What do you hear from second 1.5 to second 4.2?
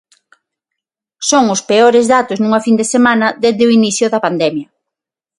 os peores datos nunha fin de semana dende o inicio